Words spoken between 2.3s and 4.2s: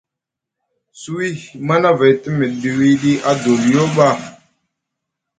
miɗiɗi wiɗi adoliyo ɓa.